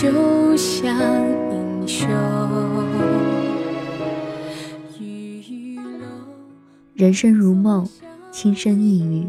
[0.00, 0.96] 就像
[1.50, 2.08] 英雄。
[6.94, 7.84] 人生如梦，
[8.30, 9.26] 轻声一语，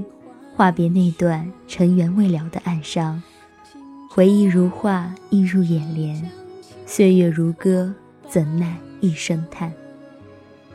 [0.55, 3.19] 话别那段尘缘未了的暗伤。
[4.11, 6.21] 回忆如画，映入眼帘；
[6.85, 7.91] 岁月如歌，
[8.27, 9.73] 怎奈一声叹。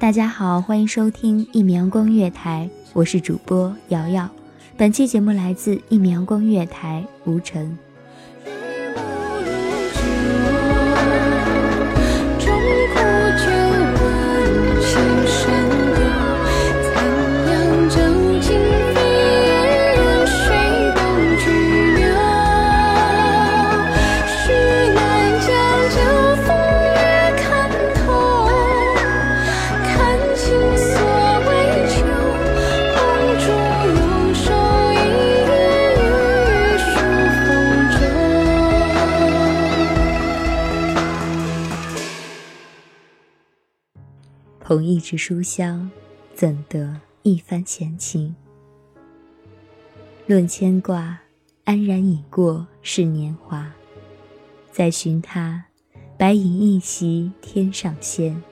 [0.01, 4.29] 大家好，欢迎收听一米阳光月台，我是主播瑶瑶。
[4.77, 7.79] 本期节目来自一米阳光月台，吴晨。
[44.75, 45.89] 同一纸书香，
[46.35, 48.35] 怎得一番闲情？
[50.27, 51.17] 论牵挂，
[51.63, 53.73] 安然已过是年华。
[54.73, 55.67] 再寻他，
[56.19, 58.43] 白银一袭天上仙。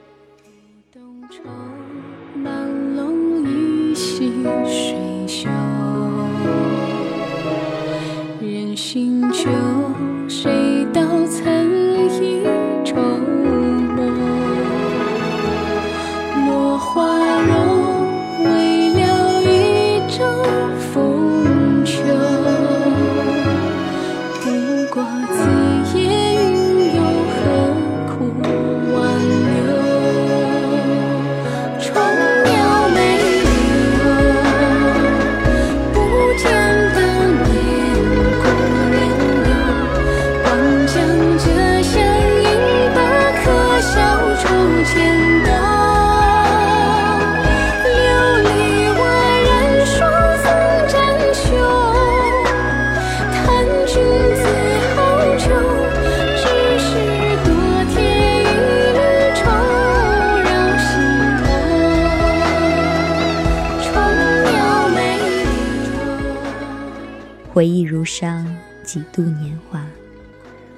[67.53, 68.43] 回忆如伤，
[68.83, 69.85] 几度年华。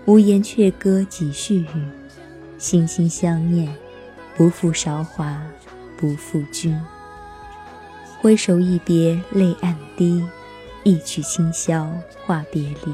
[0.04, 1.88] 无言却歌几续语，
[2.58, 3.74] 心心相念，
[4.36, 5.42] 不负韶华，
[5.96, 6.78] 不负君。
[8.20, 10.22] 挥手一别泪暗滴，
[10.84, 11.90] 一曲清箫
[12.26, 12.94] 话别离。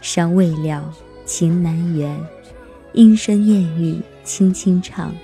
[0.00, 0.92] 伤未了，
[1.24, 2.20] 情难圆，
[2.94, 5.14] 莺声燕语轻轻唱，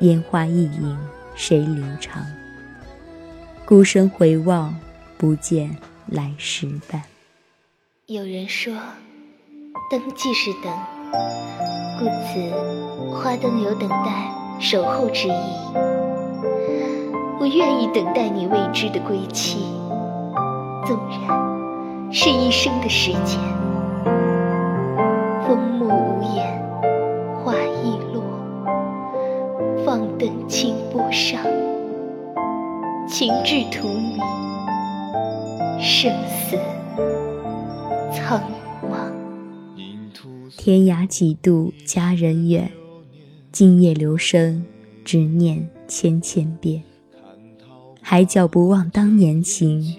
[0.00, 0.98] 烟花易影
[1.36, 2.26] 谁留长？
[3.64, 4.74] 孤身回望，
[5.16, 5.76] 不见
[6.10, 7.02] 来时伴。
[8.06, 8.74] 有人说，
[9.88, 10.72] 灯即是等，
[12.00, 15.32] 故此花灯有等待、守候之意。
[17.38, 19.58] 我愿意等待你未知的归期，
[20.84, 23.38] 纵然是一生的时间。
[25.46, 26.60] 风默无言，
[27.44, 27.54] 花
[27.84, 28.24] 易落，
[29.86, 31.40] 放灯清波上，
[33.06, 34.18] 情至荼蘼，
[35.82, 36.58] 生死
[38.12, 38.38] 苍
[38.82, 39.10] 茫。
[40.58, 42.70] 天涯几度佳人远，
[43.50, 44.62] 今夜留声，
[45.06, 46.82] 只念千千遍。
[48.02, 49.96] 海角不忘当年情，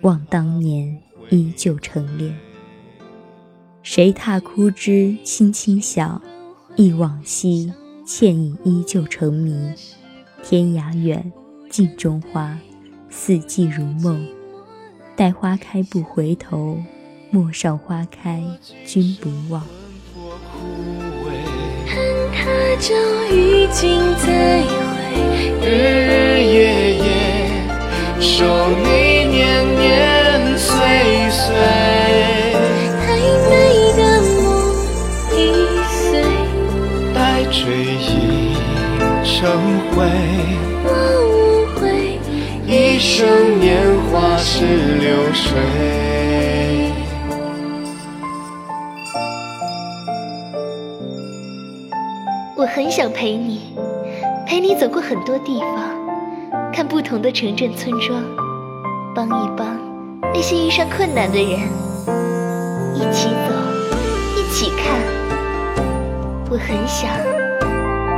[0.00, 2.34] 望当年依旧成恋。
[3.82, 6.22] 谁踏枯枝轻轻响，
[6.76, 7.70] 忆往昔
[8.06, 9.54] 倩影依旧成谜。
[10.42, 11.30] 天涯远，
[11.68, 12.58] 镜中花，
[13.10, 14.26] 四季如梦。
[15.20, 16.78] 待花开不回头，
[17.28, 18.42] 陌上花开
[18.86, 19.60] 君不忘。
[21.84, 21.94] 恨
[22.32, 22.40] 他
[22.80, 22.94] 朝
[23.30, 24.72] 与君再会，
[25.60, 27.04] 日日夜夜
[28.18, 28.46] 守
[28.78, 29.38] 你年
[29.76, 30.72] 年岁
[31.28, 31.44] 岁。
[33.04, 33.04] 太
[33.50, 33.52] 美
[33.98, 34.40] 的梦
[35.36, 35.36] 已
[35.92, 36.24] 碎，
[37.12, 37.20] 待
[37.52, 37.60] 追
[38.00, 38.08] 忆
[39.22, 39.36] 成
[39.90, 40.00] 灰。
[40.82, 40.88] 我
[41.28, 41.28] 无
[41.78, 41.84] 悔，
[42.66, 43.18] 一生
[43.60, 43.89] 年华
[44.42, 45.60] 是流水。
[52.56, 53.74] 我很想陪你，
[54.46, 58.22] 陪你走过很多地方，看不同的城镇村庄，
[59.14, 59.78] 帮一帮
[60.32, 61.60] 那些遇上困难的人，
[62.94, 63.54] 一起走，
[64.38, 64.98] 一起看。
[66.50, 67.10] 我很想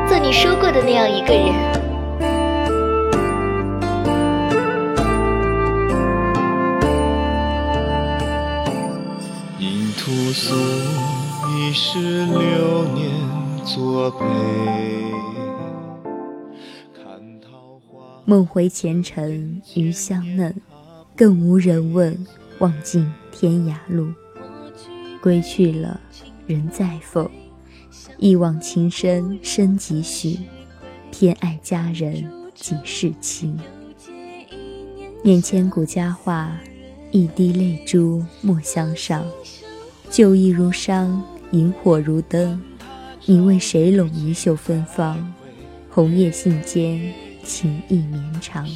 [0.08, 1.91] 做你说过的那样一个人。
[10.02, 10.56] 应屠苏
[11.56, 13.08] 一世流年
[13.64, 14.18] 作陪。
[16.92, 18.20] 看桃花。
[18.24, 20.52] 梦回前尘余香嫩，
[21.16, 22.26] 更无人问，
[22.58, 24.12] 望尽天涯路。
[25.22, 26.00] 归去了，
[26.48, 27.30] 人在否？
[28.18, 30.36] 一往情深深几许？
[31.12, 33.56] 偏爱佳人几世情？
[35.22, 36.50] 念千古佳话，
[37.12, 39.24] 一滴泪珠莫相上。
[40.12, 42.62] 旧忆如伤，萤火如灯。
[43.24, 45.32] 你为谁拢一袖芬芳？
[45.88, 47.10] 红叶信笺，
[47.42, 48.68] 情意绵长。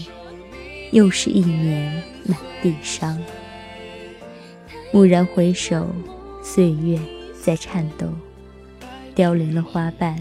[0.93, 3.23] 又是一年满地伤。
[4.95, 5.87] 蓦然回首，
[6.43, 6.99] 岁月
[7.39, 8.07] 在颤抖，
[9.15, 10.17] 凋零了花瓣，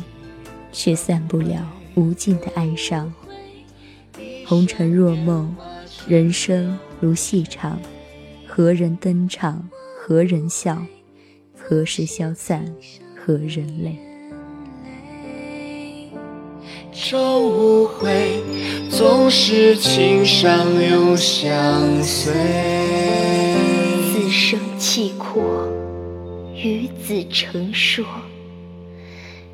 [0.73, 3.13] 却散不了无尽的哀伤。
[4.45, 5.55] 红尘若梦，
[6.09, 7.79] 人生如戏场，
[8.45, 9.69] 何人登场？
[9.97, 10.85] 何人笑？
[11.67, 12.63] 何时消散？
[13.15, 13.97] 何人泪？
[16.93, 18.39] 朝无悔，
[18.91, 22.31] 总是情伤又相随。
[24.13, 25.67] 自生契阔，
[26.53, 28.05] 与子成说，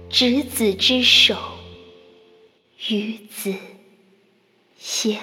[0.09, 1.37] 执子之手，
[2.89, 3.53] 与子
[4.77, 5.17] 偕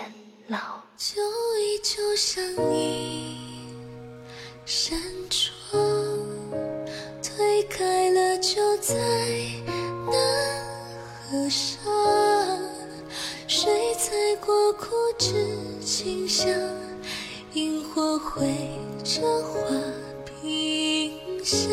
[0.46, 0.56] 老。
[0.96, 1.22] 旧
[1.60, 2.42] 忆就像
[2.74, 3.36] 一
[4.66, 4.98] 扇
[5.30, 5.78] 窗，
[7.58, 8.94] 推开了就再
[10.06, 10.14] 难
[11.24, 11.82] 合上。
[13.48, 14.86] 谁踩过枯
[15.18, 15.34] 枝
[15.80, 16.48] 清香？
[17.54, 18.46] 萤火绘
[19.02, 19.58] 着花
[20.24, 21.68] 屏香。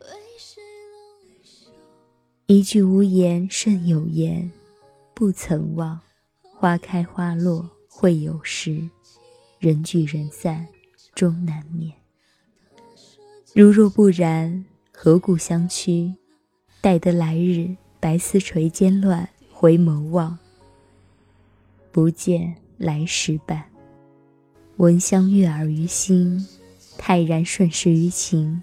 [0.00, 1.70] 为谁拢一袖？
[2.48, 4.52] 一句无言胜有言，
[5.14, 5.98] 不曾忘。
[6.42, 8.90] 花开花落会有时，
[9.58, 10.68] 人聚人散
[11.14, 11.92] 终难免。
[13.54, 16.14] 如若不然，何故相驱？
[16.80, 20.38] 待得来日，白丝垂肩乱，回眸望，
[21.92, 23.64] 不见来时伴。
[24.76, 26.46] 闻香悦耳于心，
[26.96, 28.62] 泰然顺势于情。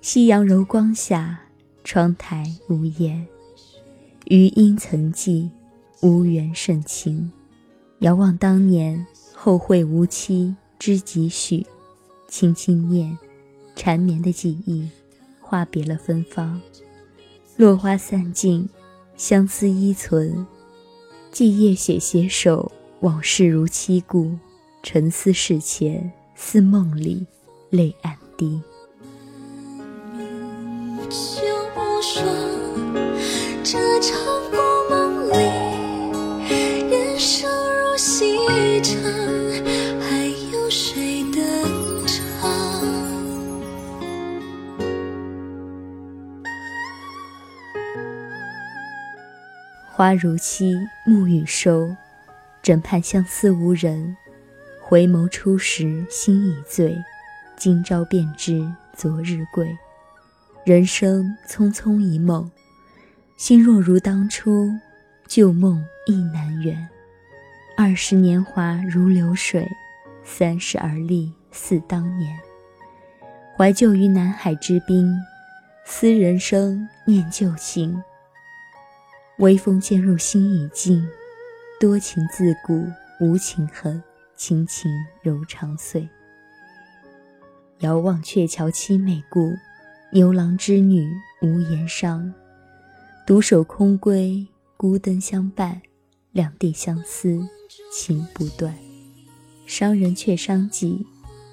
[0.00, 1.42] 夕阳柔光下，
[1.84, 3.26] 窗台无言。
[4.26, 5.50] 余音曾记，
[6.02, 7.30] 无缘甚情。
[8.00, 11.66] 遥望当年，后会无期，知几许？
[12.26, 13.18] 轻轻念，
[13.76, 14.88] 缠绵的记忆，
[15.38, 16.58] 话别了芬芳。
[17.56, 18.66] 落花散尽，
[19.14, 20.46] 相思依存。
[21.30, 24.34] 寂夜写携手，往事如期故。
[24.82, 27.26] 沉思事前，似梦里，
[27.68, 28.62] 泪暗滴。
[33.62, 34.16] 这场
[50.00, 51.94] 花如期，暮雨收，
[52.62, 54.16] 枕畔相思无人。
[54.80, 56.96] 回眸初时心已醉，
[57.54, 59.76] 今朝便知昨日贵。
[60.64, 62.50] 人生匆匆一梦，
[63.36, 64.70] 心若如当初，
[65.28, 66.88] 旧梦亦难圆。
[67.76, 69.68] 二十年华如流水，
[70.24, 72.34] 三十而立似当年。
[73.54, 75.14] 怀旧于南海之滨，
[75.84, 78.02] 思人生念旧情。
[79.40, 81.08] 微风渐入心已静，
[81.80, 82.86] 多情自古
[83.20, 84.02] 无情恨，
[84.36, 84.92] 情情
[85.22, 86.06] 柔肠碎。
[87.78, 89.54] 遥望鹊桥凄美故，
[90.12, 92.30] 牛郎织女无言伤。
[93.26, 95.80] 独守空闺，孤灯相伴，
[96.32, 97.40] 两地相思
[97.90, 98.74] 情不断。
[99.64, 101.06] 伤人却伤己，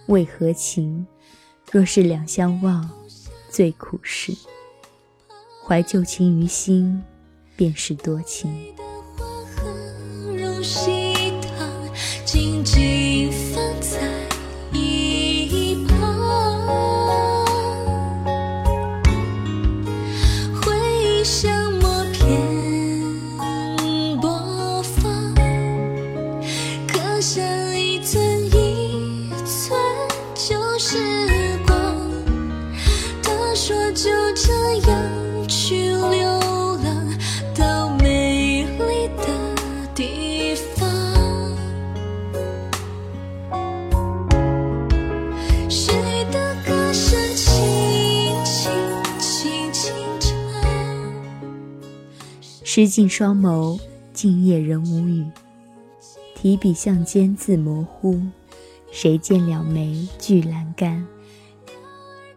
[0.07, 1.07] 为何情？
[1.71, 2.89] 若是两相望，
[3.49, 4.33] 最苦事。
[5.65, 7.01] 怀旧情于心。
[7.57, 8.49] 便是多情。
[20.61, 22.21] 回忆像默片
[24.21, 25.33] 播放，
[26.87, 27.43] 刻上
[27.75, 29.75] 一寸一寸
[30.35, 31.75] 旧时光。
[33.23, 34.53] 他说就这
[34.89, 36.46] 样去留
[52.79, 53.81] 失尽双眸，
[54.13, 55.25] 静夜仍无语。
[56.35, 58.21] 提笔向间字模糊，
[58.91, 61.03] 谁见两眉俱阑干？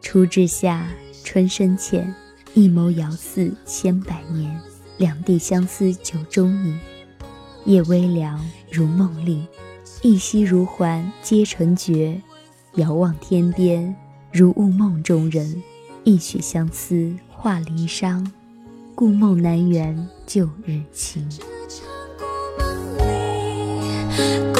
[0.00, 0.88] 初至夏，
[1.23, 2.14] 春深浅，
[2.54, 4.59] 一眸遥似千百年。
[4.97, 6.80] 两地相思酒中饮，
[7.66, 8.42] 夜微凉
[8.73, 9.47] 如梦令，
[10.00, 12.18] 一夕如还皆成绝。
[12.76, 13.94] 遥望天边，
[14.32, 15.62] 如雾梦中人，
[16.02, 18.26] 一曲相思化离殇。
[18.94, 22.23] 故梦难圆旧日情，这场故
[22.63, 22.97] 梦
[24.55, 24.60] 里。